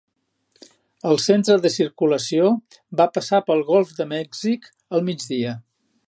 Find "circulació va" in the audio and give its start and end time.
1.73-3.07